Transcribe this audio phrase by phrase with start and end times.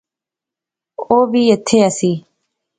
[1.07, 2.11] او وی ایتھیں ایہہ سی